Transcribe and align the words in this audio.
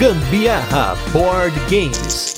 Gambiarra 0.00 0.96
Board 1.12 1.54
Games. 1.68 2.34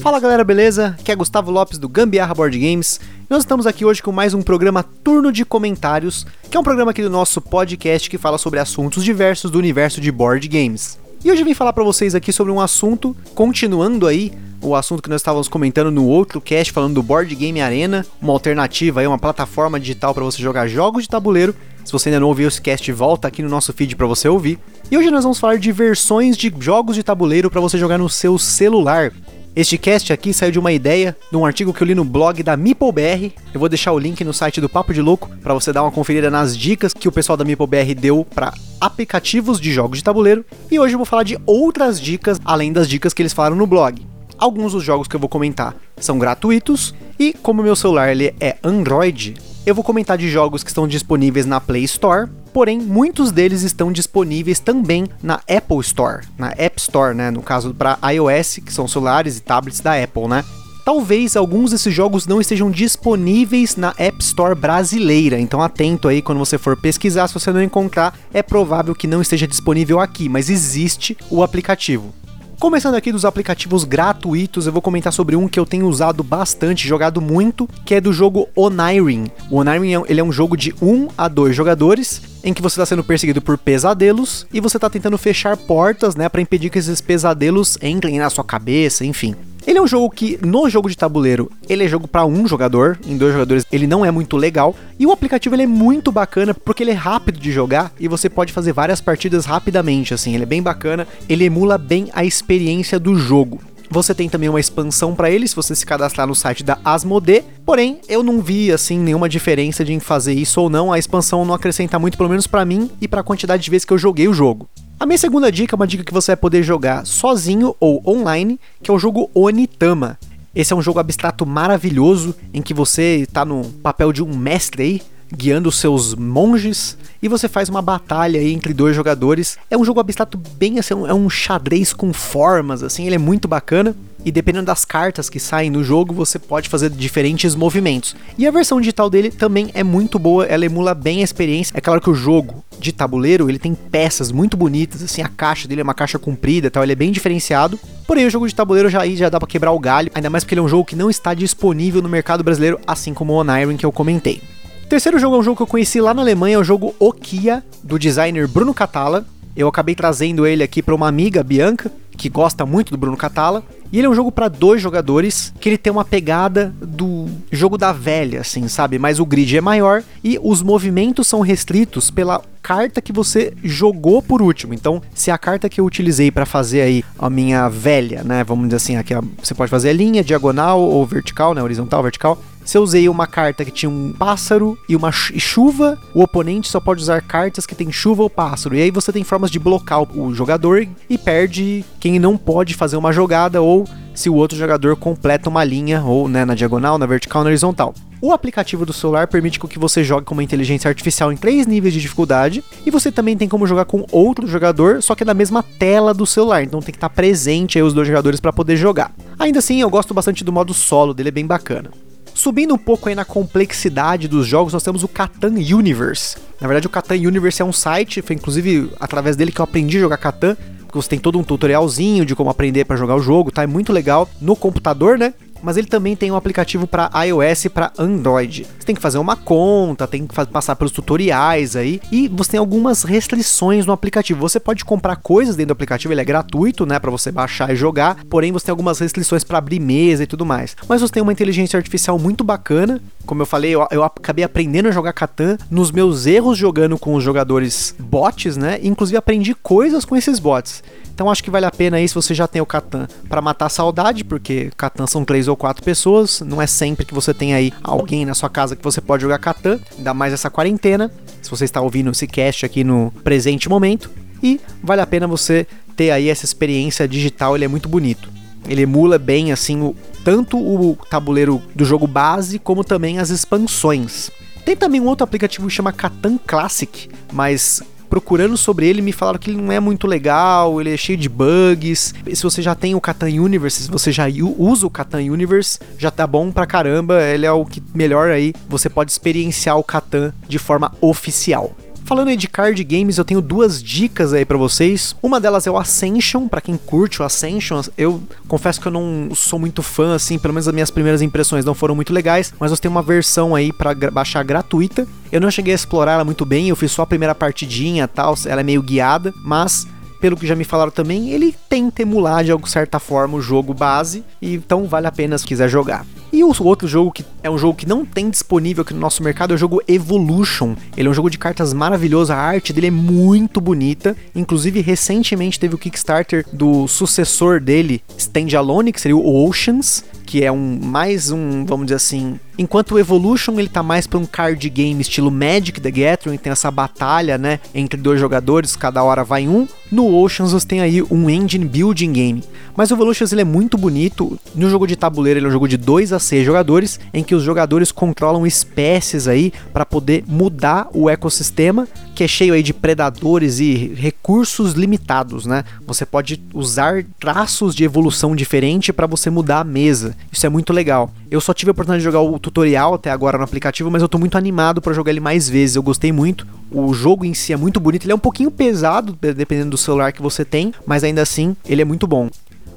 Fala 0.00 0.20
galera, 0.20 0.44
beleza? 0.44 0.94
Aqui 1.00 1.10
é 1.10 1.16
Gustavo 1.16 1.50
Lopes 1.50 1.78
do 1.78 1.88
Gambiarra 1.88 2.32
Board 2.32 2.56
Games. 2.56 3.00
Nós 3.28 3.40
estamos 3.40 3.66
aqui 3.66 3.84
hoje 3.84 4.00
com 4.00 4.12
mais 4.12 4.32
um 4.32 4.40
programa 4.40 4.84
Turno 4.84 5.32
de 5.32 5.44
Comentários, 5.44 6.24
que 6.48 6.56
é 6.56 6.60
um 6.60 6.62
programa 6.62 6.92
aqui 6.92 7.02
do 7.02 7.10
nosso 7.10 7.40
podcast 7.40 8.08
que 8.08 8.18
fala 8.18 8.38
sobre 8.38 8.60
assuntos 8.60 9.02
diversos 9.02 9.50
do 9.50 9.58
universo 9.58 10.00
de 10.00 10.12
board 10.12 10.46
games. 10.46 10.96
E 11.24 11.32
hoje 11.32 11.42
eu 11.42 11.46
vim 11.46 11.54
falar 11.54 11.72
para 11.72 11.82
vocês 11.82 12.14
aqui 12.14 12.32
sobre 12.32 12.52
um 12.52 12.60
assunto, 12.60 13.14
continuando 13.34 14.06
aí 14.06 14.32
o 14.62 14.76
assunto 14.76 15.02
que 15.02 15.08
nós 15.08 15.20
estávamos 15.20 15.48
comentando 15.48 15.90
no 15.90 16.06
outro 16.06 16.40
cast, 16.40 16.72
falando 16.72 16.94
do 16.94 17.02
Board 17.02 17.34
Game 17.34 17.60
Arena, 17.60 18.06
uma 18.22 18.32
alternativa 18.32 19.00
aí, 19.00 19.06
uma 19.06 19.18
plataforma 19.18 19.80
digital 19.80 20.14
para 20.14 20.22
você 20.22 20.40
jogar 20.40 20.68
jogos 20.68 21.02
de 21.02 21.08
tabuleiro. 21.08 21.56
Se 21.84 21.90
você 21.90 22.08
ainda 22.08 22.20
não 22.20 22.28
ouviu 22.28 22.46
esse 22.46 22.62
cast, 22.62 22.90
volta 22.92 23.26
aqui 23.26 23.42
no 23.42 23.48
nosso 23.48 23.72
feed 23.72 23.96
para 23.96 24.06
você 24.06 24.28
ouvir. 24.28 24.60
E 24.90 24.96
hoje 24.96 25.10
nós 25.10 25.24
vamos 25.24 25.40
falar 25.40 25.58
de 25.58 25.72
versões 25.72 26.36
de 26.36 26.54
jogos 26.60 26.94
de 26.94 27.02
tabuleiro 27.02 27.50
para 27.50 27.60
você 27.60 27.76
jogar 27.78 27.98
no 27.98 28.08
seu 28.08 28.38
celular. 28.38 29.12
Este 29.58 29.76
cast 29.76 30.12
aqui 30.12 30.32
saiu 30.32 30.52
de 30.52 30.58
uma 30.60 30.70
ideia, 30.70 31.16
de 31.32 31.36
um 31.36 31.44
artigo 31.44 31.74
que 31.74 31.82
eu 31.82 31.86
li 31.88 31.92
no 31.92 32.04
blog 32.04 32.44
da 32.44 32.56
MeepleBR. 32.56 33.32
Eu 33.52 33.58
vou 33.58 33.68
deixar 33.68 33.90
o 33.90 33.98
link 33.98 34.22
no 34.22 34.32
site 34.32 34.60
do 34.60 34.68
Papo 34.68 34.94
de 34.94 35.02
Louco 35.02 35.28
para 35.42 35.52
você 35.52 35.72
dar 35.72 35.82
uma 35.82 35.90
conferida 35.90 36.30
nas 36.30 36.56
dicas 36.56 36.94
que 36.94 37.08
o 37.08 37.10
pessoal 37.10 37.36
da 37.36 37.44
MeepleBR 37.44 37.92
deu 37.92 38.24
para 38.24 38.54
aplicativos 38.80 39.60
de 39.60 39.72
jogos 39.72 39.98
de 39.98 40.04
tabuleiro. 40.04 40.44
E 40.70 40.78
hoje 40.78 40.94
eu 40.94 40.98
vou 40.98 41.04
falar 41.04 41.24
de 41.24 41.36
outras 41.44 42.00
dicas 42.00 42.40
além 42.44 42.72
das 42.72 42.88
dicas 42.88 43.12
que 43.12 43.20
eles 43.20 43.32
falaram 43.32 43.56
no 43.56 43.66
blog. 43.66 44.00
Alguns 44.38 44.74
dos 44.74 44.84
jogos 44.84 45.08
que 45.08 45.16
eu 45.16 45.20
vou 45.20 45.28
comentar 45.28 45.74
são 45.96 46.20
gratuitos 46.20 46.94
e 47.18 47.32
como 47.32 47.60
meu 47.60 47.74
celular 47.74 48.12
ele 48.12 48.32
é 48.38 48.58
Android, 48.62 49.34
eu 49.66 49.74
vou 49.74 49.82
comentar 49.82 50.16
de 50.16 50.30
jogos 50.30 50.62
que 50.62 50.70
estão 50.70 50.86
disponíveis 50.86 51.44
na 51.44 51.60
Play 51.60 51.82
Store, 51.82 52.28
porém 52.58 52.80
muitos 52.80 53.30
deles 53.30 53.62
estão 53.62 53.92
disponíveis 53.92 54.58
também 54.58 55.06
na 55.22 55.34
Apple 55.48 55.78
Store, 55.78 56.26
na 56.36 56.52
App 56.58 56.80
Store, 56.80 57.14
né, 57.14 57.30
no 57.30 57.40
caso 57.40 57.72
para 57.72 57.96
iOS, 58.12 58.58
que 58.66 58.72
são 58.72 58.88
celulares 58.88 59.38
e 59.38 59.40
tablets 59.40 59.78
da 59.78 59.94
Apple, 59.94 60.26
né? 60.26 60.44
Talvez 60.84 61.36
alguns 61.36 61.70
desses 61.70 61.94
jogos 61.94 62.26
não 62.26 62.40
estejam 62.40 62.68
disponíveis 62.68 63.76
na 63.76 63.94
App 63.96 64.20
Store 64.20 64.56
brasileira, 64.56 65.38
então 65.38 65.62
atento 65.62 66.08
aí 66.08 66.20
quando 66.20 66.38
você 66.38 66.58
for 66.58 66.76
pesquisar, 66.76 67.28
se 67.28 67.34
você 67.34 67.52
não 67.52 67.62
encontrar, 67.62 68.18
é 68.34 68.42
provável 68.42 68.92
que 68.92 69.06
não 69.06 69.22
esteja 69.22 69.46
disponível 69.46 70.00
aqui, 70.00 70.28
mas 70.28 70.50
existe 70.50 71.16
o 71.30 71.44
aplicativo. 71.44 72.12
Começando 72.58 72.96
aqui 72.96 73.12
dos 73.12 73.24
aplicativos 73.24 73.84
gratuitos, 73.84 74.66
eu 74.66 74.72
vou 74.72 74.82
comentar 74.82 75.12
sobre 75.12 75.36
um 75.36 75.46
que 75.46 75.60
eu 75.60 75.64
tenho 75.64 75.86
usado 75.86 76.24
bastante, 76.24 76.88
jogado 76.88 77.20
muito, 77.20 77.68
que 77.86 77.94
é 77.94 78.00
do 78.00 78.12
jogo 78.12 78.48
Onirin. 78.56 79.30
O 79.48 79.58
Onirin 79.58 79.94
é, 79.94 80.02
ele 80.08 80.20
é 80.20 80.24
um 80.24 80.32
jogo 80.32 80.56
de 80.56 80.74
1 80.82 81.06
a 81.16 81.28
2 81.28 81.54
jogadores, 81.54 82.20
em 82.42 82.52
que 82.52 82.62
você 82.62 82.74
está 82.74 82.86
sendo 82.86 83.04
perseguido 83.04 83.42
por 83.42 83.58
pesadelos 83.58 84.46
e 84.52 84.60
você 84.60 84.76
está 84.76 84.88
tentando 84.88 85.18
fechar 85.18 85.56
portas, 85.56 86.16
né, 86.16 86.28
para 86.28 86.40
impedir 86.40 86.70
que 86.70 86.78
esses 86.78 87.00
pesadelos 87.00 87.78
entrem 87.82 88.18
na 88.18 88.30
sua 88.30 88.44
cabeça, 88.44 89.04
enfim. 89.04 89.34
Ele 89.66 89.78
é 89.78 89.82
um 89.82 89.86
jogo 89.86 90.08
que, 90.08 90.38
no 90.40 90.70
jogo 90.70 90.88
de 90.88 90.96
tabuleiro, 90.96 91.52
ele 91.68 91.84
é 91.84 91.88
jogo 91.88 92.08
para 92.08 92.24
um 92.24 92.48
jogador, 92.48 92.98
em 93.06 93.18
dois 93.18 93.34
jogadores 93.34 93.66
ele 93.70 93.86
não 93.86 94.02
é 94.02 94.10
muito 94.10 94.34
legal, 94.36 94.74
e 94.98 95.04
o 95.04 95.12
aplicativo 95.12 95.54
ele 95.54 95.64
é 95.64 95.66
muito 95.66 96.10
bacana 96.10 96.54
porque 96.54 96.82
ele 96.82 96.92
é 96.92 96.94
rápido 96.94 97.38
de 97.38 97.52
jogar 97.52 97.92
e 98.00 98.08
você 98.08 98.30
pode 98.30 98.52
fazer 98.52 98.72
várias 98.72 99.00
partidas 99.00 99.44
rapidamente, 99.44 100.14
assim, 100.14 100.34
ele 100.34 100.44
é 100.44 100.46
bem 100.46 100.62
bacana, 100.62 101.06
ele 101.28 101.44
emula 101.44 101.76
bem 101.76 102.08
a 102.14 102.24
experiência 102.24 102.98
do 102.98 103.14
jogo. 103.14 103.60
Você 103.90 104.14
tem 104.14 104.28
também 104.28 104.48
uma 104.50 104.60
expansão 104.60 105.14
para 105.14 105.30
ele 105.30 105.48
se 105.48 105.56
você 105.56 105.74
se 105.74 105.86
cadastrar 105.86 106.26
no 106.26 106.34
site 106.34 106.62
da 106.62 106.78
Asmodee. 106.84 107.42
Porém, 107.64 108.00
eu 108.06 108.22
não 108.22 108.42
vi 108.42 108.70
assim 108.70 108.98
nenhuma 108.98 109.28
diferença 109.28 109.82
de 109.84 109.98
fazer 109.98 110.34
isso 110.34 110.60
ou 110.60 110.68
não. 110.68 110.92
A 110.92 110.98
expansão 110.98 111.44
não 111.44 111.54
acrescenta 111.54 111.98
muito, 111.98 112.18
pelo 112.18 112.28
menos 112.28 112.46
para 112.46 112.64
mim 112.64 112.90
e 113.00 113.08
para 113.08 113.22
a 113.22 113.24
quantidade 113.24 113.62
de 113.62 113.70
vezes 113.70 113.86
que 113.86 113.92
eu 113.92 113.98
joguei 113.98 114.28
o 114.28 114.34
jogo. 114.34 114.68
A 115.00 115.06
minha 115.06 115.16
segunda 115.16 115.50
dica 115.50 115.74
é 115.74 115.76
uma 115.76 115.86
dica 115.86 116.04
que 116.04 116.12
você 116.12 116.32
vai 116.32 116.36
poder 116.36 116.62
jogar 116.62 117.06
sozinho 117.06 117.74
ou 117.80 118.02
online, 118.06 118.60
que 118.82 118.90
é 118.90 118.94
o 118.94 118.98
jogo 118.98 119.30
Onitama. 119.32 120.18
Esse 120.54 120.72
é 120.72 120.76
um 120.76 120.82
jogo 120.82 120.98
abstrato 120.98 121.46
maravilhoso 121.46 122.34
em 122.52 122.60
que 122.60 122.74
você 122.74 123.24
está 123.28 123.44
no 123.44 123.64
papel 123.82 124.12
de 124.12 124.22
um 124.22 124.36
mestre 124.36 124.82
aí, 124.82 125.02
guiando 125.32 125.70
seus 125.70 126.14
monges 126.14 126.96
e 127.22 127.28
você 127.28 127.48
faz 127.48 127.68
uma 127.68 127.82
batalha 127.82 128.42
entre 128.42 128.72
dois 128.72 128.94
jogadores. 128.94 129.58
É 129.70 129.76
um 129.76 129.84
jogo 129.84 130.00
abstrato 130.00 130.38
bem 130.56 130.78
assim, 130.78 130.94
é 131.06 131.14
um 131.14 131.28
xadrez 131.28 131.92
com 131.92 132.12
formas, 132.12 132.82
assim, 132.82 133.06
ele 133.06 133.16
é 133.16 133.18
muito 133.18 133.48
bacana. 133.48 133.94
E 134.24 134.32
dependendo 134.32 134.66
das 134.66 134.84
cartas 134.84 135.30
que 135.30 135.38
saem 135.38 135.70
no 135.70 135.84
jogo, 135.84 136.12
você 136.12 136.38
pode 136.38 136.68
fazer 136.68 136.90
diferentes 136.90 137.54
movimentos. 137.54 138.16
E 138.36 138.46
a 138.46 138.50
versão 138.50 138.80
digital 138.80 139.08
dele 139.08 139.30
também 139.30 139.70
é 139.72 139.84
muito 139.84 140.18
boa, 140.18 140.44
ela 140.44 140.66
emula 140.66 140.92
bem 140.92 141.20
a 141.20 141.24
experiência. 141.24 141.72
É 141.76 141.80
claro 141.80 142.00
que 142.00 142.10
o 142.10 142.14
jogo 142.14 142.64
de 142.80 142.92
tabuleiro, 142.92 143.48
ele 143.48 143.58
tem 143.58 143.74
peças 143.74 144.32
muito 144.32 144.56
bonitas, 144.56 145.02
assim, 145.02 145.22
a 145.22 145.28
caixa 145.28 145.68
dele 145.68 145.80
é 145.80 145.84
uma 145.84 145.94
caixa 145.94 146.18
comprida, 146.18 146.70
tal, 146.70 146.82
ele 146.82 146.92
é 146.92 146.96
bem 146.96 147.12
diferenciado. 147.12 147.78
Porém, 148.06 148.26
o 148.26 148.30
jogo 148.30 148.48
de 148.48 148.54
tabuleiro 148.54 148.88
já 148.88 149.02
aí 149.02 149.16
já 149.16 149.28
dá 149.28 149.38
para 149.38 149.48
quebrar 149.48 149.72
o 149.72 149.78
galho, 149.78 150.10
ainda 150.14 150.28
mais 150.28 150.42
porque 150.42 150.54
ele 150.54 150.60
é 150.60 150.64
um 150.64 150.68
jogo 150.68 150.84
que 150.84 150.96
não 150.96 151.08
está 151.08 151.32
disponível 151.32 152.02
no 152.02 152.08
mercado 152.08 152.42
brasileiro, 152.42 152.80
assim 152.86 153.14
como 153.14 153.32
o 153.32 153.36
Oniron 153.36 153.76
que 153.76 153.86
eu 153.86 153.92
comentei. 153.92 154.42
O 154.88 154.96
terceiro 154.98 155.18
jogo 155.18 155.36
é 155.36 155.38
um 155.40 155.42
jogo 155.42 155.58
que 155.58 155.62
eu 155.62 155.66
conheci 155.66 156.00
lá 156.00 156.14
na 156.14 156.22
Alemanha, 156.22 156.56
é 156.56 156.58
o 156.58 156.64
jogo 156.64 156.94
Okia, 156.98 157.62
do 157.84 157.98
designer 157.98 158.48
Bruno 158.48 158.72
Catala. 158.72 159.26
Eu 159.54 159.68
acabei 159.68 159.94
trazendo 159.94 160.46
ele 160.46 160.62
aqui 160.62 160.82
para 160.82 160.94
uma 160.94 161.06
amiga, 161.06 161.42
Bianca, 161.42 161.92
que 162.16 162.30
gosta 162.30 162.64
muito 162.64 162.90
do 162.90 162.96
Bruno 162.96 163.14
Catala. 163.14 163.62
E 163.92 163.98
ele 163.98 164.06
é 164.06 164.10
um 164.10 164.14
jogo 164.14 164.32
para 164.32 164.48
dois 164.48 164.80
jogadores, 164.80 165.52
que 165.60 165.68
ele 165.68 165.76
tem 165.76 165.92
uma 165.92 166.06
pegada 166.06 166.74
do 166.80 167.26
jogo 167.52 167.76
da 167.76 167.92
velha, 167.92 168.40
assim, 168.40 168.66
sabe? 168.66 168.98
Mas 168.98 169.20
o 169.20 169.26
grid 169.26 169.58
é 169.58 169.60
maior 169.60 170.02
e 170.24 170.38
os 170.42 170.62
movimentos 170.62 171.26
são 171.26 171.42
restritos 171.42 172.10
pela 172.10 172.40
carta 172.62 173.02
que 173.02 173.12
você 173.12 173.52
jogou 173.62 174.22
por 174.22 174.40
último. 174.40 174.72
Então, 174.72 175.02
se 175.14 175.30
a 175.30 175.36
carta 175.36 175.68
que 175.68 175.82
eu 175.82 175.84
utilizei 175.84 176.30
para 176.30 176.46
fazer 176.46 176.80
aí 176.80 177.04
a 177.18 177.28
minha 177.28 177.68
velha, 177.68 178.24
né, 178.24 178.42
vamos 178.42 178.68
dizer 178.68 178.76
assim, 178.76 178.96
aqui 178.96 179.12
você 179.42 179.52
pode 179.52 179.70
fazer 179.70 179.90
a 179.90 179.92
linha 179.92 180.24
diagonal 180.24 180.80
ou 180.80 181.04
vertical, 181.04 181.52
né, 181.52 181.62
horizontal, 181.62 182.02
vertical. 182.02 182.42
Se 182.68 182.76
eu 182.76 182.82
usei 182.82 183.08
uma 183.08 183.26
carta 183.26 183.64
que 183.64 183.70
tinha 183.70 183.88
um 183.88 184.12
pássaro 184.12 184.78
e 184.86 184.94
uma 184.94 185.10
chuva, 185.10 185.98
o 186.12 186.22
oponente 186.22 186.68
só 186.68 186.78
pode 186.78 187.00
usar 187.00 187.22
cartas 187.22 187.64
que 187.64 187.74
tem 187.74 187.90
chuva 187.90 188.22
ou 188.22 188.28
pássaro. 188.28 188.74
E 188.74 188.82
aí 188.82 188.90
você 188.90 189.10
tem 189.10 189.24
formas 189.24 189.50
de 189.50 189.58
blocar 189.58 190.02
o 190.02 190.34
jogador 190.34 190.86
e 191.08 191.16
perde 191.16 191.82
quem 191.98 192.18
não 192.18 192.36
pode 192.36 192.74
fazer 192.74 192.98
uma 192.98 193.10
jogada 193.10 193.62
ou 193.62 193.88
se 194.14 194.28
o 194.28 194.34
outro 194.34 194.58
jogador 194.58 194.96
completa 194.96 195.48
uma 195.48 195.64
linha 195.64 196.04
ou 196.04 196.28
né, 196.28 196.44
na 196.44 196.54
diagonal, 196.54 196.98
na 196.98 197.06
vertical, 197.06 197.42
na 197.42 197.48
horizontal. 197.48 197.94
O 198.20 198.34
aplicativo 198.34 198.84
do 198.84 198.92
celular 198.92 199.28
permite 199.28 199.58
que 199.58 199.78
você 199.78 200.04
jogue 200.04 200.26
com 200.26 200.34
uma 200.34 200.44
inteligência 200.44 200.90
artificial 200.90 201.32
em 201.32 201.38
três 201.38 201.66
níveis 201.66 201.94
de 201.94 202.02
dificuldade 202.02 202.62
e 202.84 202.90
você 202.90 203.10
também 203.10 203.34
tem 203.34 203.48
como 203.48 203.66
jogar 203.66 203.86
com 203.86 204.04
outro 204.12 204.46
jogador, 204.46 205.02
só 205.02 205.14
que 205.14 205.24
na 205.24 205.32
mesma 205.32 205.62
tela 205.62 206.12
do 206.12 206.26
celular, 206.26 206.62
então 206.64 206.80
tem 206.80 206.92
que 206.92 206.98
estar 206.98 207.08
presente 207.08 207.78
aí 207.78 207.82
os 207.82 207.94
dois 207.94 208.06
jogadores 208.06 208.40
para 208.40 208.52
poder 208.52 208.76
jogar. 208.76 209.10
Ainda 209.38 209.58
assim, 209.58 209.80
eu 209.80 209.88
gosto 209.88 210.12
bastante 210.12 210.44
do 210.44 210.52
modo 210.52 210.74
solo, 210.74 211.14
dele 211.14 211.30
é 211.30 211.32
bem 211.32 211.46
bacana. 211.46 211.90
Subindo 212.38 212.72
um 212.72 212.78
pouco 212.78 213.08
aí 213.08 213.16
na 213.16 213.24
complexidade 213.24 214.28
dos 214.28 214.46
jogos, 214.46 214.72
nós 214.72 214.84
temos 214.84 215.02
o 215.02 215.08
Catan 215.08 215.54
Universe. 215.54 216.36
Na 216.60 216.68
verdade, 216.68 216.86
o 216.86 216.90
Catan 216.90 217.16
Universe 217.16 217.60
é 217.60 217.64
um 217.64 217.72
site, 217.72 218.22
foi 218.22 218.36
inclusive 218.36 218.92
através 219.00 219.34
dele 219.34 219.50
que 219.50 219.60
eu 219.60 219.64
aprendi 219.64 219.96
a 219.96 220.00
jogar 220.02 220.18
Catan, 220.18 220.56
porque 220.82 221.02
você 221.02 221.08
tem 221.08 221.18
todo 221.18 221.36
um 221.36 221.42
tutorialzinho 221.42 222.24
de 222.24 222.36
como 222.36 222.48
aprender 222.48 222.84
para 222.84 222.94
jogar 222.94 223.16
o 223.16 223.20
jogo, 223.20 223.50
tá? 223.50 223.64
É 223.64 223.66
muito 223.66 223.92
legal 223.92 224.30
no 224.40 224.54
computador, 224.54 225.18
né? 225.18 225.34
Mas 225.62 225.76
ele 225.76 225.86
também 225.86 226.16
tem 226.16 226.30
um 226.30 226.36
aplicativo 226.36 226.86
para 226.86 227.10
iOS 227.24 227.66
e 227.66 227.68
para 227.68 227.92
Android. 227.98 228.66
Você 228.78 228.86
tem 228.86 228.94
que 228.94 229.00
fazer 229.00 229.18
uma 229.18 229.36
conta, 229.36 230.06
tem 230.06 230.26
que 230.26 230.34
passar 230.46 230.76
pelos 230.76 230.92
tutoriais 230.92 231.76
aí 231.76 232.00
e 232.10 232.28
você 232.28 232.52
tem 232.52 232.60
algumas 232.60 233.02
restrições 233.02 233.86
no 233.86 233.92
aplicativo. 233.92 234.40
Você 234.40 234.60
pode 234.60 234.84
comprar 234.84 235.16
coisas 235.16 235.56
dentro 235.56 235.68
do 235.68 235.72
aplicativo, 235.72 236.12
ele 236.12 236.20
é 236.20 236.24
gratuito, 236.24 236.86
né, 236.86 236.98
para 236.98 237.10
você 237.10 237.30
baixar 237.30 237.72
e 237.72 237.76
jogar, 237.76 238.24
porém 238.28 238.52
você 238.52 238.66
tem 238.66 238.72
algumas 238.72 238.98
restrições 238.98 239.44
para 239.44 239.58
abrir 239.58 239.80
mesa 239.80 240.22
e 240.22 240.26
tudo 240.26 240.46
mais. 240.46 240.76
Mas 240.88 241.00
você 241.00 241.12
tem 241.12 241.22
uma 241.22 241.32
inteligência 241.32 241.76
artificial 241.76 242.18
muito 242.18 242.44
bacana. 242.44 243.00
Como 243.26 243.42
eu 243.42 243.46
falei, 243.46 243.74
eu, 243.74 243.86
eu 243.90 244.02
acabei 244.02 244.44
aprendendo 244.44 244.88
a 244.88 244.92
jogar 244.92 245.12
Catan 245.12 245.56
nos 245.70 245.90
meus 245.90 246.26
erros 246.26 246.56
jogando 246.56 246.98
com 246.98 247.14
os 247.14 247.22
jogadores 247.22 247.94
bots, 247.98 248.56
né? 248.56 248.78
Inclusive 248.82 249.16
aprendi 249.16 249.54
coisas 249.54 250.04
com 250.04 250.16
esses 250.16 250.38
bots. 250.38 250.82
Então 251.18 251.28
acho 251.28 251.42
que 251.42 251.50
vale 251.50 251.66
a 251.66 251.70
pena 251.70 251.96
aí 251.96 252.08
se 252.08 252.14
você 252.14 252.32
já 252.32 252.46
tem 252.46 252.62
o 252.62 252.66
Catan 252.66 253.08
para 253.28 253.42
matar 253.42 253.66
a 253.66 253.68
saudade, 253.68 254.22
porque 254.22 254.70
Catan 254.76 255.04
são 255.04 255.24
três 255.24 255.47
ou 255.48 255.56
quatro 255.56 255.82
pessoas, 255.82 256.40
não 256.40 256.60
é 256.60 256.66
sempre 256.66 257.04
que 257.04 257.14
você 257.14 257.32
tem 257.34 257.54
aí 257.54 257.72
alguém 257.82 258.24
na 258.24 258.34
sua 258.34 258.48
casa 258.48 258.76
que 258.76 258.82
você 258.84 259.00
pode 259.00 259.22
jogar 259.22 259.38
Catan, 259.38 259.80
ainda 259.96 260.14
mais 260.14 260.32
essa 260.32 260.50
quarentena. 260.50 261.10
Se 261.42 261.50
você 261.50 261.64
está 261.64 261.80
ouvindo 261.80 262.10
esse 262.10 262.26
cast 262.26 262.64
aqui 262.64 262.84
no 262.84 263.12
presente 263.24 263.68
momento, 263.68 264.10
e 264.42 264.60
vale 264.82 265.00
a 265.00 265.06
pena 265.06 265.26
você 265.26 265.66
ter 265.96 266.10
aí 266.10 266.28
essa 266.28 266.44
experiência 266.44 267.08
digital, 267.08 267.56
ele 267.56 267.64
é 267.64 267.68
muito 267.68 267.88
bonito. 267.88 268.30
Ele 268.68 268.82
emula 268.82 269.18
bem 269.18 269.50
assim 269.50 269.80
o, 269.80 269.96
tanto 270.24 270.58
o 270.58 270.96
tabuleiro 271.08 271.62
do 271.74 271.84
jogo 271.84 272.06
base 272.06 272.58
como 272.58 272.84
também 272.84 273.18
as 273.18 273.30
expansões. 273.30 274.30
Tem 274.64 274.76
também 274.76 275.00
um 275.00 275.06
outro 275.06 275.24
aplicativo 275.24 275.66
que 275.66 275.72
chama 275.72 275.92
Catan 275.92 276.38
Classic, 276.46 277.08
mas 277.32 277.82
procurando 278.08 278.56
sobre 278.56 278.86
ele, 278.86 279.02
me 279.02 279.12
falaram 279.12 279.38
que 279.38 279.50
ele 279.50 279.60
não 279.60 279.72
é 279.72 279.80
muito 279.80 280.06
legal, 280.06 280.80
ele 280.80 280.92
é 280.92 280.96
cheio 280.96 281.18
de 281.18 281.28
bugs. 281.28 282.14
Se 282.32 282.42
você 282.42 282.62
já 282.62 282.74
tem 282.74 282.94
o 282.94 283.00
Catan 283.00 283.26
Universe, 283.26 283.82
se 283.82 283.90
você 283.90 284.10
já 284.10 284.24
usa 284.56 284.86
o 284.86 284.90
Catan 284.90 285.18
Universe, 285.18 285.78
já 285.98 286.10
tá 286.10 286.26
bom 286.26 286.50
pra 286.50 286.66
caramba. 286.66 287.22
Ele 287.22 287.46
é 287.46 287.52
o 287.52 287.64
que 287.64 287.82
melhor 287.94 288.30
aí 288.30 288.54
você 288.68 288.88
pode 288.88 289.10
experienciar 289.10 289.78
o 289.78 289.84
Catan 289.84 290.32
de 290.48 290.58
forma 290.58 290.92
oficial. 291.00 291.74
Falando 292.08 292.28
aí 292.28 292.38
de 292.38 292.48
card 292.48 292.82
games, 292.84 293.18
eu 293.18 293.24
tenho 293.24 293.42
duas 293.42 293.82
dicas 293.82 294.32
aí 294.32 294.42
para 294.42 294.56
vocês. 294.56 295.14
Uma 295.22 295.38
delas 295.38 295.66
é 295.66 295.70
o 295.70 295.76
Ascension, 295.76 296.48
para 296.48 296.62
quem 296.62 296.74
curte 296.74 297.20
o 297.20 297.24
Ascension. 297.24 297.82
Eu 297.98 298.22
confesso 298.48 298.80
que 298.80 298.88
eu 298.88 298.92
não 298.92 299.28
sou 299.34 299.58
muito 299.58 299.82
fã 299.82 300.14
assim, 300.14 300.38
pelo 300.38 300.54
menos 300.54 300.66
as 300.66 300.72
minhas 300.72 300.90
primeiras 300.90 301.20
impressões 301.20 301.66
não 301.66 301.74
foram 301.74 301.94
muito 301.94 302.10
legais, 302.10 302.54
mas 302.58 302.70
você 302.70 302.80
tem 302.80 302.90
uma 302.90 303.02
versão 303.02 303.54
aí 303.54 303.70
para 303.74 303.94
baixar 304.10 304.42
gratuita. 304.42 305.06
Eu 305.30 305.38
não 305.38 305.50
cheguei 305.50 305.74
a 305.74 305.76
explorar 305.76 306.12
ela 306.12 306.24
muito 306.24 306.46
bem, 306.46 306.70
eu 306.70 306.76
fiz 306.76 306.92
só 306.92 307.02
a 307.02 307.06
primeira 307.06 307.34
partidinha, 307.34 308.08
tal, 308.08 308.34
ela 308.46 308.62
é 308.62 308.64
meio 308.64 308.80
guiada, 308.82 309.34
mas 309.44 309.86
pelo 310.20 310.36
que 310.36 310.46
já 310.46 310.54
me 310.54 310.64
falaram 310.64 310.90
também, 310.90 311.30
ele 311.30 311.54
tenta 311.68 312.02
emular 312.02 312.44
de 312.44 312.50
alguma 312.50 312.68
certa 312.68 312.98
forma 312.98 313.36
o 313.36 313.40
jogo 313.40 313.72
base, 313.72 314.24
e 314.40 314.54
então 314.54 314.86
vale 314.86 315.06
a 315.06 315.12
pena 315.12 315.38
se 315.38 315.46
quiser 315.46 315.68
jogar. 315.68 316.04
E 316.32 316.44
o 316.44 316.52
outro 316.62 316.86
jogo 316.86 317.10
que 317.10 317.24
é 317.42 317.48
um 317.48 317.56
jogo 317.56 317.74
que 317.74 317.88
não 317.88 318.04
tem 318.04 318.28
disponível 318.28 318.82
aqui 318.82 318.92
no 318.92 319.00
nosso 319.00 319.22
mercado 319.22 319.52
é 319.52 319.54
o 319.54 319.58
jogo 319.58 319.82
Evolution. 319.88 320.76
Ele 320.96 321.08
é 321.08 321.10
um 321.10 321.14
jogo 321.14 321.30
de 321.30 321.38
cartas 321.38 321.72
maravilhoso, 321.72 322.32
a 322.32 322.36
arte 322.36 322.72
dele 322.72 322.88
é 322.88 322.90
muito 322.90 323.60
bonita. 323.60 324.14
Inclusive, 324.34 324.80
recentemente 324.80 325.58
teve 325.58 325.74
o 325.74 325.78
Kickstarter 325.78 326.44
do 326.52 326.86
sucessor 326.86 327.60
dele, 327.60 328.02
Standalone, 328.16 328.92
que 328.92 329.00
seria 329.00 329.16
o 329.16 329.48
Oceans, 329.48 330.04
que 330.28 330.44
é 330.44 330.52
um 330.52 330.78
mais 330.82 331.30
um, 331.30 331.64
vamos 331.64 331.86
dizer 331.86 331.96
assim, 331.96 332.38
enquanto 332.58 332.92
o 332.92 332.98
Evolution 332.98 333.58
ele 333.58 333.66
tá 333.66 333.82
mais 333.82 334.06
para 334.06 334.18
um 334.18 334.26
card 334.26 334.68
game 334.68 335.00
estilo 335.00 335.30
Magic 335.30 335.80
the 335.80 335.90
Gathering, 335.90 336.36
tem 336.36 336.52
essa 336.52 336.70
batalha, 336.70 337.38
né, 337.38 337.58
entre 337.74 337.98
dois 337.98 338.20
jogadores, 338.20 338.76
cada 338.76 339.02
hora 339.02 339.24
vai 339.24 339.48
um. 339.48 339.66
No 339.90 340.14
Oceans 340.14 340.52
você 340.52 340.66
tem 340.66 340.80
aí 340.82 341.02
um 341.02 341.30
engine 341.30 341.64
building 341.64 342.12
game. 342.12 342.44
Mas 342.76 342.90
o 342.90 342.94
Evolution 342.94 343.24
ele 343.32 343.40
é 343.40 343.44
muito 343.44 343.78
bonito. 343.78 344.38
No 344.54 344.68
jogo 344.68 344.86
de 344.86 344.96
tabuleiro 344.96 345.40
ele 345.40 345.46
é 345.46 345.48
um 345.48 345.52
jogo 345.52 345.66
de 345.66 345.78
2 345.78 346.12
a 346.12 346.18
6 346.18 346.44
jogadores, 346.44 347.00
em 347.14 347.24
que 347.24 347.34
os 347.34 347.42
jogadores 347.42 347.90
controlam 347.90 348.46
espécies 348.46 349.26
aí 349.26 349.50
para 349.72 349.86
poder 349.86 350.24
mudar 350.28 350.88
o 350.92 351.08
ecossistema, 351.08 351.88
que 352.18 352.24
é 352.24 352.26
cheio 352.26 352.52
aí 352.52 352.64
de 352.64 352.74
predadores 352.74 353.60
e 353.60 353.92
recursos 353.94 354.72
limitados, 354.72 355.46
né? 355.46 355.62
Você 355.86 356.04
pode 356.04 356.42
usar 356.52 357.04
traços 357.20 357.76
de 357.76 357.84
evolução 357.84 358.34
diferente 358.34 358.92
para 358.92 359.06
você 359.06 359.30
mudar 359.30 359.60
a 359.60 359.64
mesa. 359.64 360.16
Isso 360.32 360.44
é 360.44 360.48
muito 360.48 360.72
legal. 360.72 361.12
Eu 361.30 361.40
só 361.40 361.54
tive 361.54 361.70
a 361.70 361.72
oportunidade 361.72 362.00
de 362.00 362.04
jogar 362.04 362.20
o 362.20 362.36
tutorial 362.40 362.92
até 362.92 363.08
agora 363.08 363.38
no 363.38 363.44
aplicativo, 363.44 363.88
mas 363.88 364.02
eu 364.02 364.08
tô 364.08 364.18
muito 364.18 364.36
animado 364.36 364.82
para 364.82 364.92
jogar 364.92 365.12
ele 365.12 365.20
mais 365.20 365.48
vezes. 365.48 365.76
Eu 365.76 365.82
gostei 365.84 366.10
muito. 366.10 366.44
O 366.72 366.92
jogo 366.92 367.24
em 367.24 367.34
si 367.34 367.52
é 367.52 367.56
muito 367.56 367.78
bonito, 367.78 368.04
ele 368.04 368.10
é 368.12 368.16
um 368.16 368.18
pouquinho 368.18 368.50
pesado, 368.50 369.16
dependendo 369.20 369.70
do 369.70 369.78
celular 369.78 370.12
que 370.12 370.20
você 370.20 370.44
tem, 370.44 370.74
mas 370.84 371.04
ainda 371.04 371.22
assim 371.22 371.54
ele 371.68 371.82
é 371.82 371.84
muito 371.84 372.04
bom. 372.04 372.28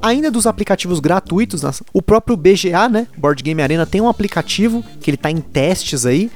Ainda 0.03 0.29
dos 0.29 0.45
aplicativos 0.45 0.99
gratuitos, 0.99 1.63
o 1.91 2.01
próprio 2.03 2.37
BGA, 2.37 2.87
né, 2.87 3.07
Board 3.17 3.41
Game 3.41 3.59
Arena, 3.59 3.87
tem 3.87 4.01
um 4.01 4.07
aplicativo 4.07 4.85
que 5.01 5.09
ele 5.09 5.15
está 5.15 5.31
em 5.31 5.37
testes 5.37 6.05
aí, 6.05 6.29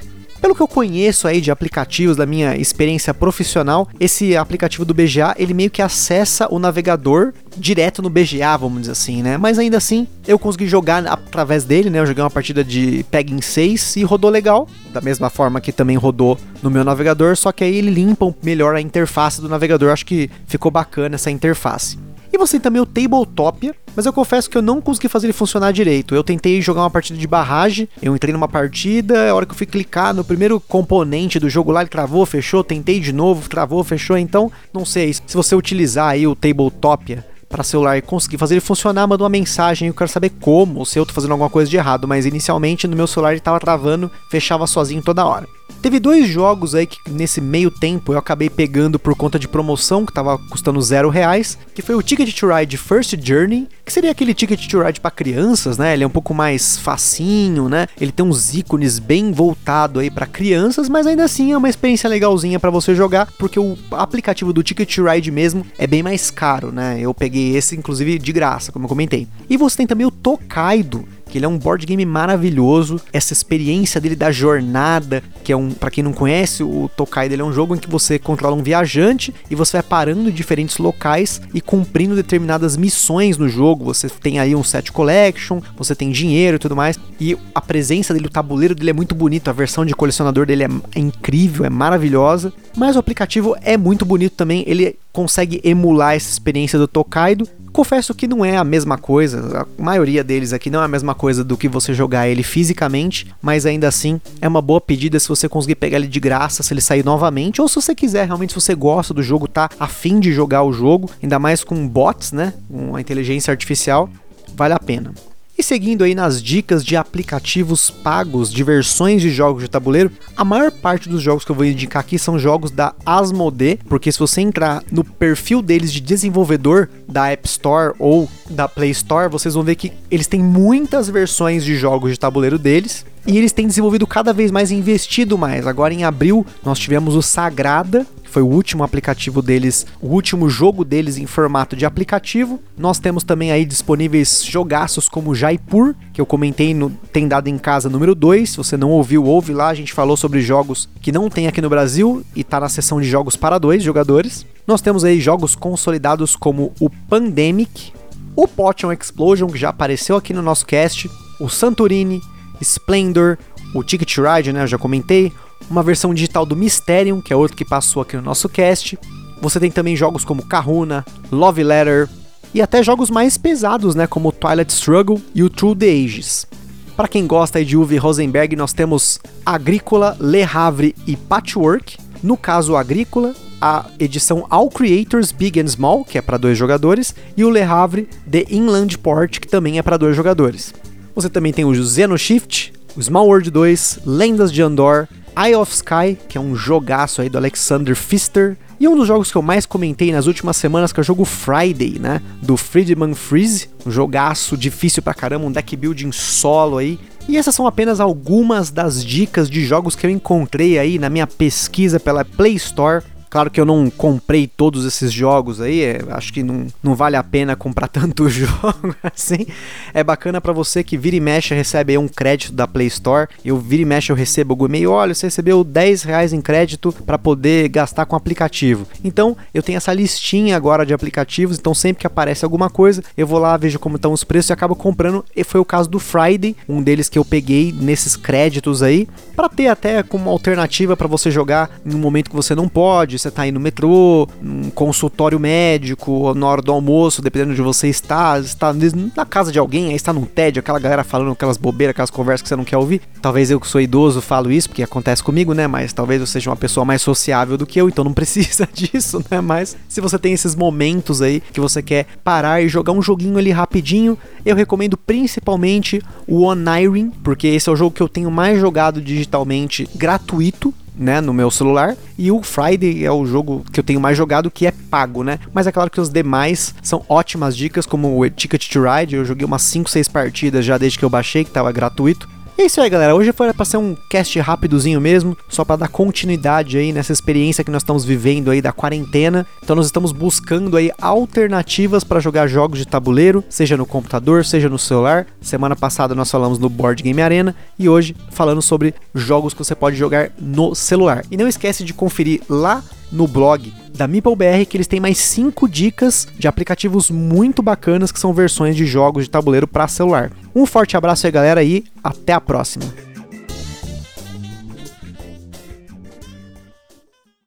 pelo 0.45 0.53
que 0.53 0.61
eu 0.61 0.67
conheço 0.67 1.27
aí 1.27 1.41
de 1.41 1.49
aplicativos 1.49 2.15
da 2.15 2.23
minha 2.23 2.55
experiência 2.55 3.11
profissional, 3.15 3.89
esse 3.99 4.37
aplicativo 4.37 4.85
do 4.85 4.93
BGA, 4.93 5.33
ele 5.39 5.55
meio 5.55 5.71
que 5.71 5.81
acessa 5.81 6.47
o 6.53 6.59
navegador 6.59 7.33
direto 7.57 7.99
no 7.99 8.11
BGA, 8.11 8.55
vamos 8.55 8.81
dizer 8.81 8.91
assim, 8.91 9.23
né? 9.23 9.37
Mas 9.37 9.57
ainda 9.57 9.77
assim, 9.77 10.07
eu 10.27 10.37
consegui 10.37 10.67
jogar 10.67 11.03
através 11.07 11.63
dele, 11.63 11.89
né? 11.89 11.97
Eu 11.97 12.05
joguei 12.05 12.23
uma 12.23 12.29
partida 12.29 12.63
de 12.63 13.03
Pegging 13.09 13.41
6 13.41 13.95
e 13.95 14.03
rodou 14.03 14.29
legal, 14.29 14.67
da 14.93 15.01
mesma 15.01 15.31
forma 15.31 15.59
que 15.59 15.71
também 15.71 15.97
rodou 15.97 16.37
no 16.61 16.69
meu 16.69 16.83
navegador, 16.83 17.35
só 17.35 17.51
que 17.51 17.63
aí 17.63 17.77
ele 17.77 17.89
limpa 17.89 18.31
melhor 18.43 18.75
a 18.75 18.81
interface 18.81 19.41
do 19.41 19.49
navegador, 19.49 19.91
acho 19.91 20.05
que 20.05 20.29
ficou 20.45 20.69
bacana 20.69 21.15
essa 21.15 21.31
interface. 21.31 21.97
E 22.35 22.37
você 22.37 22.57
tem 22.57 22.63
também 22.63 22.81
o 22.81 22.85
Tabletopia, 22.85 23.73
mas 23.95 24.05
eu 24.05 24.11
confesso 24.11 24.49
que 24.49 24.57
eu 24.57 24.61
não 24.61 24.81
consegui 24.81 25.07
fazer 25.07 25.27
ele 25.27 25.31
funcionar 25.31 25.71
direito. 25.71 26.13
Eu 26.13 26.21
tentei 26.21 26.61
jogar 26.61 26.81
uma 26.81 26.89
partida 26.89 27.17
de 27.17 27.25
barragem, 27.25 27.87
eu 28.01 28.13
entrei 28.13 28.33
numa 28.33 28.49
partida, 28.49 29.29
a 29.29 29.33
hora 29.33 29.45
que 29.45 29.53
eu 29.53 29.57
fui 29.57 29.65
clicar 29.65 30.13
no 30.13 30.21
primeiro 30.21 30.59
componente 30.59 31.39
do 31.39 31.49
jogo 31.49 31.71
lá, 31.71 31.79
ele 31.79 31.89
travou, 31.89 32.25
fechou, 32.25 32.61
tentei 32.61 32.99
de 32.99 33.13
novo, 33.13 33.47
travou, 33.47 33.81
fechou, 33.85 34.17
então 34.17 34.51
não 34.73 34.83
sei, 34.83 35.13
se 35.13 35.33
você 35.33 35.55
utilizar 35.55 36.09
aí 36.09 36.27
o 36.27 36.35
Tabletopia 36.35 37.25
para 37.55 37.63
celular 37.63 37.97
e 37.97 38.01
conseguir 38.01 38.37
fazer 38.37 38.55
ele 38.55 38.61
funcionar, 38.61 39.07
manda 39.07 39.23
uma 39.23 39.29
mensagem, 39.29 39.87
eu 39.87 39.93
quero 39.93 40.09
saber 40.09 40.29
como, 40.41 40.85
se 40.85 40.99
eu 40.99 41.05
tô 41.05 41.13
fazendo 41.13 41.31
alguma 41.31 41.49
coisa 41.49 41.71
de 41.71 41.77
errado, 41.77 42.05
mas 42.05 42.25
inicialmente 42.25 42.85
no 42.85 42.97
meu 42.97 43.07
celular 43.07 43.31
ele 43.31 43.39
tava 43.39 43.61
travando, 43.61 44.11
fechava 44.29 44.67
sozinho 44.67 45.01
toda 45.01 45.25
hora. 45.25 45.47
Teve 45.81 45.99
dois 45.99 46.27
jogos 46.27 46.73
aí 46.73 46.87
que 46.87 46.97
nesse 47.09 47.39
meio 47.39 47.69
tempo 47.69 48.11
eu 48.11 48.17
acabei 48.17 48.49
pegando 48.49 48.97
por 48.97 49.15
conta 49.15 49.37
de 49.37 49.47
promoção, 49.47 50.05
que 50.05 50.13
tava 50.13 50.37
custando 50.37 50.81
zero 50.81 51.09
reais, 51.09 51.57
que 51.75 51.81
foi 51.81 51.95
o 51.95 52.01
Ticket 52.01 52.35
to 52.35 52.47
Ride 52.47 52.75
First 52.75 53.15
Journey, 53.21 53.67
que 53.85 53.93
seria 53.93 54.11
aquele 54.11 54.33
Ticket 54.33 54.67
to 54.67 54.81
Ride 54.81 54.99
para 54.99 55.11
crianças, 55.11 55.77
né? 55.77 55.93
Ele 55.93 56.03
é 56.03 56.07
um 56.07 56.11
pouco 56.11 56.33
mais 56.33 56.77
facinho, 56.77 57.69
né? 57.69 57.87
Ele 58.01 58.11
tem 58.11 58.25
uns 58.25 58.55
ícones 58.55 58.97
bem 58.97 59.31
voltado 59.31 59.99
aí 59.99 60.09
para 60.09 60.25
crianças, 60.25 60.89
mas 60.89 61.05
ainda 61.05 61.23
assim 61.23 61.51
é 61.51 61.57
uma 61.57 61.69
experiência 61.69 62.09
legalzinha 62.09 62.59
para 62.59 62.71
você 62.71 62.95
jogar, 62.95 63.31
porque 63.37 63.59
o 63.59 63.77
aplicativo 63.91 64.51
do 64.51 64.63
Ticket 64.63 64.95
to 64.95 65.03
Ride 65.03 65.29
mesmo 65.29 65.65
é 65.77 65.85
bem 65.85 66.01
mais 66.01 66.31
caro, 66.31 66.71
né? 66.71 66.97
Eu 66.99 67.13
peguei 67.13 67.44
esse 67.53 67.75
inclusive 67.75 68.17
de 68.17 68.31
graça, 68.31 68.71
como 68.71 68.85
eu 68.85 68.89
comentei. 68.89 69.27
E 69.49 69.57
você 69.57 69.77
tem 69.77 69.87
também 69.87 70.05
o 70.05 70.11
Tokaido, 70.11 71.05
que 71.29 71.37
ele 71.37 71.45
é 71.45 71.49
um 71.49 71.57
board 71.57 71.85
game 71.85 72.05
maravilhoso. 72.05 72.99
Essa 73.11 73.33
experiência 73.33 73.99
dele 73.99 74.15
da 74.15 74.31
jornada, 74.31 75.23
que 75.43 75.51
é 75.51 75.55
um, 75.55 75.71
para 75.71 75.91
quem 75.91 76.03
não 76.03 76.13
conhece, 76.13 76.63
o 76.63 76.89
Tokai 76.95 77.27
dele 77.29 77.41
é 77.41 77.45
um 77.45 77.53
jogo 77.53 77.75
em 77.75 77.79
que 77.79 77.89
você 77.89 78.17
controla 78.17 78.55
um 78.55 78.63
viajante 78.63 79.33
e 79.49 79.55
você 79.55 79.77
vai 79.77 79.83
parando 79.83 80.29
em 80.29 80.33
diferentes 80.33 80.77
locais 80.77 81.41
e 81.53 81.61
cumprindo 81.61 82.15
determinadas 82.15 82.77
missões 82.77 83.37
no 83.37 83.47
jogo. 83.49 83.85
Você 83.85 84.09
tem 84.09 84.39
aí 84.39 84.55
um 84.55 84.63
set 84.63 84.91
collection, 84.91 85.61
você 85.77 85.95
tem 85.95 86.11
dinheiro 86.11 86.55
e 86.55 86.59
tudo 86.59 86.75
mais. 86.75 86.99
E 87.19 87.37
a 87.53 87.61
presença 87.61 88.13
dele, 88.13 88.27
o 88.27 88.29
tabuleiro 88.29 88.75
dele 88.75 88.91
é 88.91 88.93
muito 88.93 89.15
bonito, 89.15 89.49
a 89.49 89.53
versão 89.53 89.85
de 89.85 89.93
colecionador 89.93 90.45
dele 90.45 90.63
é, 90.63 90.69
é 90.95 90.99
incrível, 90.99 91.65
é 91.65 91.69
maravilhosa. 91.69 92.53
Mas 92.77 92.95
o 92.95 92.99
aplicativo 92.99 93.55
é 93.61 93.77
muito 93.77 94.05
bonito 94.05 94.33
também, 94.33 94.63
ele 94.67 94.97
consegue 95.11 95.61
emular 95.63 96.15
essa 96.15 96.29
experiência 96.29 96.77
do 96.77 96.87
Tokaido 96.87 97.47
Confesso 97.75 98.15
que 98.15 98.25
não 98.25 98.45
é 98.45 98.55
a 98.55 98.63
mesma 98.63 98.97
coisa, 98.97 99.67
a 99.77 99.83
maioria 99.83 100.23
deles 100.23 100.53
aqui 100.53 100.69
não 100.69 100.81
é 100.81 100.85
a 100.85 100.87
mesma 100.87 101.13
coisa 101.13 101.43
do 101.43 101.57
que 101.57 101.67
você 101.67 101.93
jogar 101.93 102.25
ele 102.25 102.41
fisicamente, 102.41 103.27
mas 103.41 103.65
ainda 103.65 103.85
assim 103.85 104.21
é 104.39 104.47
uma 104.47 104.61
boa 104.61 104.79
pedida 104.79 105.19
se 105.19 105.27
você 105.27 105.49
conseguir 105.49 105.75
pegar 105.75 105.97
ele 105.97 106.07
de 106.07 106.17
graça, 106.21 106.63
se 106.63 106.73
ele 106.73 106.79
sair 106.79 107.03
novamente, 107.03 107.61
ou 107.61 107.67
se 107.67 107.75
você 107.75 107.93
quiser, 107.93 108.27
realmente, 108.27 108.53
se 108.53 108.61
você 108.61 108.73
gosta 108.73 109.13
do 109.13 109.21
jogo, 109.21 109.45
tá 109.45 109.69
afim 109.77 110.21
de 110.21 110.31
jogar 110.31 110.63
o 110.63 110.71
jogo, 110.71 111.11
ainda 111.21 111.37
mais 111.37 111.65
com 111.65 111.85
bots, 111.85 112.31
né? 112.31 112.53
Com 112.71 112.95
a 112.95 113.01
inteligência 113.01 113.51
artificial, 113.51 114.09
vale 114.55 114.73
a 114.73 114.79
pena. 114.79 115.13
E 115.57 115.63
seguindo 115.63 116.03
aí 116.03 116.13
nas 116.13 116.43
dicas 116.43 116.83
de 116.83 116.97
aplicativos 116.97 117.89
pagos 117.89 118.51
de 118.51 118.61
versões 118.61 119.21
de 119.21 119.29
jogos 119.29 119.63
de 119.63 119.69
tabuleiro, 119.69 120.11
a 120.35 120.43
maior 120.43 120.69
parte 120.69 121.07
dos 121.07 121.21
jogos 121.21 121.45
que 121.45 121.51
eu 121.51 121.55
vou 121.55 121.63
indicar 121.63 122.01
aqui 122.01 122.19
são 122.19 122.37
jogos 122.37 122.71
da 122.71 122.93
Asmodee, 123.05 123.79
porque 123.87 124.11
se 124.11 124.19
você 124.19 124.41
entrar 124.41 124.83
no 124.91 125.03
perfil 125.03 125.61
deles 125.61 125.93
de 125.93 126.01
desenvolvedor 126.01 126.89
da 127.07 127.29
App 127.29 127.47
Store 127.47 127.93
ou 127.97 128.29
da 128.49 128.67
Play 128.67 128.91
Store, 128.91 129.31
vocês 129.31 129.53
vão 129.53 129.63
ver 129.63 129.75
que 129.75 129.93
eles 130.11 130.27
têm 130.27 130.43
muitas 130.43 131.09
versões 131.09 131.63
de 131.63 131.75
jogos 131.77 132.11
de 132.11 132.19
tabuleiro 132.19 132.59
deles. 132.59 133.05
E 133.27 133.37
eles 133.37 133.51
têm 133.51 133.65
desenvolvido 133.65 134.05
cada 134.05 134.31
vez 134.31 134.51
mais 134.51 134.71
investido 134.71 135.37
mais. 135.37 135.65
Agora 135.65 135.93
em 135.93 136.03
abril 136.03 136.45
nós 136.63 136.77
tivemos 136.77 137.15
o 137.15 137.23
Sagrada, 137.23 138.05
foi 138.35 138.41
o 138.41 138.47
último 138.47 138.83
aplicativo 138.83 139.41
deles, 139.41 139.87
o 140.01 140.07
último 140.07 140.49
jogo 140.49 140.83
deles 140.83 141.15
em 141.15 141.25
formato 141.25 141.73
de 141.73 141.85
aplicativo. 141.85 142.59
Nós 142.77 142.99
temos 142.99 143.23
também 143.23 143.49
aí 143.49 143.63
disponíveis 143.63 144.43
jogaços 144.43 145.07
como 145.07 145.33
Jaipur, 145.33 145.95
que 146.11 146.19
eu 146.19 146.25
comentei 146.25 146.73
no 146.73 146.89
Tem 146.89 147.29
Dado 147.29 147.47
em 147.47 147.57
Casa 147.57 147.87
número 147.89 148.13
2. 148.13 148.49
Se 148.49 148.57
você 148.57 148.75
não 148.75 148.91
ouviu, 148.91 149.23
ouve 149.23 149.53
lá. 149.53 149.69
A 149.69 149.73
gente 149.73 149.93
falou 149.93 150.17
sobre 150.17 150.41
jogos 150.41 150.89
que 150.99 151.13
não 151.13 151.29
tem 151.29 151.47
aqui 151.47 151.61
no 151.61 151.69
Brasil 151.69 152.25
e 152.35 152.43
tá 152.43 152.59
na 152.59 152.67
seção 152.67 152.99
de 152.99 153.07
jogos 153.07 153.37
para 153.37 153.57
dois 153.57 153.81
jogadores. 153.81 154.45
Nós 154.67 154.81
temos 154.81 155.05
aí 155.05 155.21
jogos 155.21 155.55
consolidados 155.55 156.35
como 156.35 156.73
o 156.77 156.89
Pandemic, 156.89 157.93
o 158.35 158.49
Potion 158.49 158.91
Explosion, 158.91 159.47
que 159.47 159.57
já 159.57 159.69
apareceu 159.69 160.17
aqui 160.17 160.33
no 160.33 160.41
nosso 160.41 160.65
cast, 160.65 161.09
o 161.39 161.47
Santorini, 161.47 162.19
Splendor, 162.59 163.37
o 163.73 163.81
Ticket 163.81 164.17
Ride, 164.17 164.51
né, 164.51 164.63
eu 164.63 164.67
já 164.67 164.77
comentei, 164.77 165.31
uma 165.69 165.83
versão 165.83 166.13
digital 166.13 166.45
do 166.45 166.55
Mysterium, 166.55 167.21
que 167.21 167.33
é 167.33 167.35
outro 167.35 167.57
que 167.57 167.65
passou 167.65 168.01
aqui 168.01 168.15
no 168.15 168.21
nosso 168.21 168.47
cast. 168.49 168.97
Você 169.41 169.59
tem 169.59 169.71
também 169.71 169.95
jogos 169.95 170.23
como 170.23 170.45
Kahuna, 170.45 171.05
Love 171.31 171.63
Letter 171.63 172.09
e 172.53 172.61
até 172.61 172.81
jogos 172.81 173.09
mais 173.09 173.37
pesados, 173.37 173.95
né, 173.95 174.07
como 174.07 174.31
Twilight 174.31 174.71
Struggle 174.71 175.21
e 175.33 175.43
o 175.43 175.49
True 175.49 175.75
the 175.75 175.89
Ages. 175.89 176.47
Para 176.95 177.09
quem 177.09 177.27
gosta 177.27 177.63
de 177.63 177.75
Uwe 177.75 177.97
Rosenberg, 177.97 178.55
nós 178.55 178.71
temos 178.71 179.19
Agrícola, 179.45 180.15
Le 180.21 180.43
Havre 180.43 180.95
e 181.05 181.17
Patchwork. 181.17 181.97
No 182.23 182.37
caso 182.37 182.77
Agrícola, 182.77 183.35
a 183.59 183.87
edição 183.99 184.45
All 184.49 184.69
Creators 184.69 185.33
Big 185.33 185.59
and 185.59 185.67
Small, 185.67 186.05
que 186.05 186.17
é 186.17 186.21
para 186.21 186.37
dois 186.37 186.57
jogadores, 186.57 187.13
e 187.35 187.43
o 187.43 187.49
Le 187.49 187.61
Havre 187.61 188.07
The 188.31 188.45
Inland 188.49 188.97
Port, 188.97 189.39
que 189.39 189.47
também 189.47 189.77
é 189.77 189.81
para 189.81 189.97
dois 189.97 190.15
jogadores. 190.15 190.73
Você 191.13 191.29
também 191.29 191.51
tem 191.51 191.65
o 191.65 191.75
Xenoshift, 191.75 192.71
o 192.95 193.03
Small 193.03 193.27
World 193.27 193.51
2, 193.51 193.99
Lendas 194.05 194.51
de 194.51 194.61
Andor, 194.61 195.09
Eye 195.37 195.55
of 195.55 195.73
Sky, 195.73 196.17
que 196.27 196.37
é 196.37 196.41
um 196.41 196.55
jogaço 196.55 197.21
aí 197.21 197.29
do 197.29 197.37
Alexander 197.37 197.95
Pfister, 197.95 198.57
E 198.79 198.87
um 198.87 198.97
dos 198.97 199.07
jogos 199.07 199.31
que 199.31 199.37
eu 199.37 199.41
mais 199.41 199.65
comentei 199.65 200.11
nas 200.11 200.27
últimas 200.27 200.57
semanas, 200.57 200.91
que 200.91 200.99
é 200.99 201.01
o 201.01 201.03
jogo 201.03 201.23
Friday, 201.23 201.97
né? 201.97 202.21
Do 202.41 202.57
Friedman 202.57 203.13
Freeze, 203.13 203.69
um 203.85 203.91
jogaço 203.91 204.57
difícil 204.57 205.01
pra 205.01 205.13
caramba, 205.13 205.45
um 205.45 205.51
deck 205.51 205.75
building 205.77 206.11
solo 206.11 206.77
aí. 206.77 206.99
E 207.27 207.37
essas 207.37 207.55
são 207.55 207.65
apenas 207.65 208.01
algumas 208.01 208.69
das 208.69 209.03
dicas 209.03 209.49
de 209.49 209.63
jogos 209.65 209.95
que 209.95 210.05
eu 210.05 210.09
encontrei 210.09 210.77
aí 210.77 210.99
na 210.99 211.09
minha 211.09 211.25
pesquisa 211.25 211.99
pela 211.99 212.25
Play 212.25 212.55
Store 212.55 213.01
Claro 213.35 213.51
que 213.51 213.59
eu 213.59 213.65
não 213.65 213.89
comprei 213.89 214.47
todos 214.47 214.85
esses 214.85 215.11
jogos 215.11 215.59
aí, 215.59 215.81
é, 215.81 215.99
acho 216.11 216.31
que 216.31 216.41
não, 216.41 216.67
não 216.81 216.95
vale 216.95 217.17
a 217.17 217.23
pena 217.23 217.53
comprar 217.53 217.89
tanto 217.91 218.29
jogo 218.29 218.95
assim. 219.03 219.45
É 219.93 220.01
bacana 220.05 220.39
para 220.39 220.53
você 220.53 220.81
que 220.85 220.97
vira 220.97 221.17
e 221.17 221.19
mexe 221.19 221.53
recebe 221.53 221.97
um 221.97 222.07
crédito 222.07 222.53
da 222.53 222.65
Play 222.65 222.87
Store. 222.87 223.27
Eu 223.43 223.57
vira 223.57 223.81
e 223.81 223.85
mexe 223.85 224.09
eu 224.09 224.15
recebo 224.15 224.53
algum 224.53 224.67
e-mail, 224.67 224.89
olha, 224.91 225.13
você 225.13 225.27
recebeu 225.27 225.65
10 225.65 226.03
reais 226.03 226.31
em 226.31 226.39
crédito 226.39 226.93
para 227.05 227.17
poder 227.17 227.67
gastar 227.67 228.05
com 228.05 228.15
aplicativo. 228.15 228.87
Então 229.03 229.35
eu 229.53 229.61
tenho 229.61 229.75
essa 229.75 229.91
listinha 229.91 230.55
agora 230.55 230.85
de 230.85 230.93
aplicativos, 230.93 231.59
então 231.59 231.73
sempre 231.73 231.99
que 231.99 232.07
aparece 232.07 232.45
alguma 232.45 232.69
coisa, 232.69 233.03
eu 233.17 233.27
vou 233.27 233.37
lá, 233.37 233.57
vejo 233.57 233.79
como 233.79 233.97
estão 233.97 234.13
os 234.13 234.23
preços 234.23 234.49
e 234.49 234.53
acabo 234.53 234.77
comprando. 234.77 235.25
E 235.35 235.43
foi 235.43 235.59
o 235.59 235.65
caso 235.65 235.89
do 235.89 235.99
Friday, 235.99 236.55
um 236.69 236.81
deles 236.81 237.09
que 237.09 237.19
eu 237.19 237.25
peguei 237.25 237.75
nesses 237.77 238.15
créditos 238.15 238.81
aí, 238.81 239.09
para 239.35 239.49
ter 239.49 239.67
até 239.67 240.01
como 240.03 240.29
alternativa 240.29 240.95
para 240.95 241.09
você 241.09 241.29
jogar 241.29 241.69
um 241.85 241.97
momento 241.97 242.29
que 242.29 242.35
você 242.37 242.55
não 242.55 242.69
pode 242.69 243.24
você 243.25 243.31
tá 243.31 243.41
aí 243.43 243.51
no 243.51 243.59
metrô, 243.59 244.27
num 244.41 244.69
consultório 244.69 245.39
médico, 245.39 246.33
na 246.35 246.47
hora 246.47 246.61
do 246.61 246.71
almoço, 246.71 247.21
dependendo 247.21 247.55
de 247.55 247.61
você 247.61 247.87
está, 247.87 248.39
está 248.39 248.71
na 249.15 249.25
casa 249.25 249.51
de 249.51 249.57
alguém, 249.57 249.89
aí 249.89 249.95
está 249.95 250.13
num 250.13 250.25
tédio, 250.25 250.59
aquela 250.59 250.79
galera 250.79 251.03
falando 251.03 251.31
aquelas 251.31 251.57
bobeiras, 251.57 251.91
aquelas 251.91 252.11
conversas 252.11 252.43
que 252.43 252.49
você 252.49 252.55
não 252.55 252.63
quer 252.63 252.77
ouvir. 252.77 253.01
Talvez 253.21 253.49
eu 253.49 253.59
que 253.59 253.67
sou 253.67 253.81
idoso 253.81 254.21
falo 254.21 254.51
isso, 254.51 254.69
porque 254.69 254.83
acontece 254.83 255.23
comigo, 255.23 255.53
né? 255.53 255.65
Mas 255.67 255.91
talvez 255.91 256.21
eu 256.21 256.27
seja 256.27 256.49
uma 256.49 256.55
pessoa 256.55 256.85
mais 256.85 257.01
sociável 257.01 257.57
do 257.57 257.65
que 257.65 257.81
eu, 257.81 257.89
então 257.89 258.03
não 258.03 258.13
precisa 258.13 258.67
disso, 258.71 259.23
né? 259.29 259.41
Mas 259.41 259.75
se 259.89 259.99
você 259.99 260.19
tem 260.19 260.33
esses 260.33 260.55
momentos 260.55 261.21
aí 261.21 261.41
que 261.51 261.59
você 261.59 261.81
quer 261.81 262.05
parar 262.23 262.61
e 262.61 262.69
jogar 262.69 262.93
um 262.93 263.01
joguinho 263.01 263.37
ali 263.37 263.51
rapidinho, 263.51 264.17
eu 264.45 264.55
recomendo 264.55 264.97
principalmente 264.97 266.01
o 266.27 266.43
Onirin, 266.43 267.11
porque 267.23 267.47
esse 267.47 267.69
é 267.69 267.71
o 267.71 267.75
jogo 267.75 267.95
que 267.95 268.03
eu 268.03 268.09
tenho 268.09 268.29
mais 268.29 268.59
jogado 268.59 269.01
digitalmente 269.01 269.89
gratuito 269.95 270.73
né, 270.97 271.21
no 271.21 271.33
meu 271.33 271.51
celular. 271.51 271.95
E 272.17 272.31
o 272.31 272.41
Friday 272.41 273.05
é 273.05 273.11
o 273.11 273.25
jogo 273.25 273.63
que 273.71 273.79
eu 273.79 273.83
tenho 273.83 273.99
mais 273.99 274.17
jogado 274.17 274.51
que 274.51 274.65
é 274.65 274.71
pago, 274.71 275.23
né? 275.23 275.39
Mas 275.53 275.67
é 275.67 275.71
claro 275.71 275.89
que 275.89 275.99
os 275.99 276.09
demais 276.09 276.73
são 276.81 277.03
ótimas 277.09 277.55
dicas, 277.55 277.85
como 277.85 278.19
o 278.19 278.29
Ticket 278.29 278.67
to 278.69 278.81
Ride. 278.81 279.15
Eu 279.15 279.25
joguei 279.25 279.45
umas 279.45 279.61
5, 279.63 279.89
6 279.89 280.07
partidas 280.07 280.65
já 280.65 280.77
desde 280.77 280.97
que 280.99 281.05
eu 281.05 281.09
baixei, 281.09 281.43
que 281.43 281.49
estava 281.49 281.71
gratuito. 281.71 282.34
E 282.57 282.61
é 282.61 282.65
isso 282.67 282.79
aí, 282.79 282.89
galera. 282.89 283.13
Hoje 283.13 283.33
foi 283.33 283.51
para 283.51 283.65
ser 283.65 283.75
um 283.75 283.97
cast 284.09 284.39
rapidozinho 284.39 285.01
mesmo, 285.01 285.37
só 285.49 285.65
para 285.65 285.75
dar 285.75 285.87
continuidade 285.89 286.77
aí 286.77 286.93
nessa 286.93 287.11
experiência 287.11 287.65
que 287.65 287.69
nós 287.69 287.81
estamos 287.81 288.05
vivendo 288.05 288.49
aí 288.49 288.61
da 288.61 288.71
quarentena. 288.71 289.45
Então 289.61 289.75
nós 289.75 289.87
estamos 289.87 290.13
buscando 290.13 290.77
aí 290.77 290.89
alternativas 291.01 292.05
para 292.05 292.21
jogar 292.21 292.47
jogos 292.47 292.79
de 292.79 292.87
tabuleiro, 292.87 293.43
seja 293.49 293.75
no 293.75 293.85
computador, 293.85 294.45
seja 294.45 294.69
no 294.69 294.79
celular. 294.79 295.27
Semana 295.41 295.75
passada 295.75 296.15
nós 296.15 296.31
falamos 296.31 296.57
no 296.57 296.69
Board 296.69 297.03
Game 297.03 297.21
Arena 297.21 297.53
e 297.77 297.89
hoje 297.89 298.15
falando 298.31 298.61
sobre 298.61 298.95
jogos 299.13 299.53
que 299.53 299.59
você 299.59 299.75
pode 299.75 299.97
jogar 299.97 300.31
no 300.39 300.73
celular. 300.73 301.25
E 301.29 301.35
não 301.35 301.49
esquece 301.49 301.83
de 301.83 301.93
conferir 301.93 302.41
lá 302.47 302.81
no 303.15 303.27
blog 303.27 303.73
da 303.95 304.07
MeepleBR 304.07 304.65
que 304.67 304.77
eles 304.77 304.87
têm 304.87 304.99
mais 304.99 305.17
5 305.17 305.67
dicas 305.67 306.27
de 306.37 306.47
aplicativos 306.47 307.09
muito 307.09 307.63
bacanas 307.63 308.11
que 308.11 308.19
são 308.19 308.33
versões 308.33 308.75
de 308.75 308.85
jogos 308.85 309.23
de 309.23 309.29
tabuleiro 309.29 309.67
para 309.67 309.87
celular. 309.87 310.31
Um 310.53 310.65
forte 310.65 310.97
abraço 310.97 311.25
aí, 311.25 311.31
galera, 311.31 311.63
e 311.63 311.85
até 312.03 312.33
a 312.33 312.41
próxima. 312.41 312.85